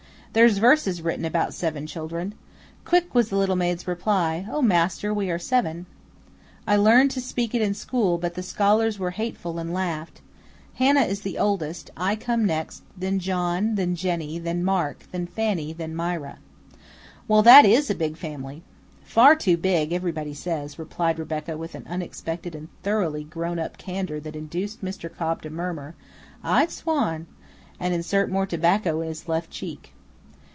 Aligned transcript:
There's 0.33 0.59
verses 0.59 1.01
written 1.01 1.25
about 1.25 1.53
seven 1.53 1.85
children: 1.85 2.35
"'Quick 2.85 3.13
was 3.13 3.27
the 3.27 3.35
little 3.35 3.57
Maid's 3.57 3.85
reply, 3.85 4.45
O 4.49 4.61
master! 4.61 5.13
we 5.13 5.29
are 5.29 5.37
seven!' 5.37 5.87
I 6.65 6.77
learned 6.77 7.11
it 7.11 7.15
to 7.15 7.19
speak 7.21 7.53
in 7.53 7.73
school, 7.73 8.17
but 8.17 8.35
the 8.35 8.41
scholars 8.41 8.97
were 8.97 9.11
hateful 9.11 9.59
and 9.59 9.73
laughed. 9.73 10.21
Hannah 10.75 11.01
is 11.03 11.19
the 11.19 11.37
oldest, 11.37 11.89
I 11.97 12.15
come 12.15 12.45
next, 12.45 12.83
then 12.95 13.19
John, 13.19 13.75
then 13.75 13.93
Jenny, 13.93 14.39
then 14.39 14.63
Mark, 14.63 15.03
then 15.11 15.27
Fanny, 15.27 15.73
then 15.73 15.97
Mira." 15.97 16.39
"Well, 17.27 17.41
that 17.43 17.65
IS 17.65 17.89
a 17.89 17.93
big 17.95 18.15
family!" 18.15 18.63
"Far 19.03 19.35
too 19.35 19.57
big, 19.57 19.91
everybody 19.91 20.33
says," 20.33 20.79
replied 20.79 21.19
Rebecca 21.19 21.57
with 21.57 21.75
an 21.75 21.85
unexpected 21.89 22.55
and 22.55 22.69
thoroughly 22.83 23.25
grown 23.25 23.59
up 23.59 23.77
candor 23.77 24.21
that 24.21 24.37
induced 24.37 24.81
Mr. 24.81 25.13
Cobb 25.13 25.41
to 25.41 25.49
murmur, 25.49 25.93
"I 26.41 26.67
swan!" 26.67 27.27
and 27.81 27.93
insert 27.93 28.31
more 28.31 28.45
tobacco 28.45 29.01
in 29.01 29.09
his 29.09 29.27
left 29.27 29.51
cheek. 29.51 29.91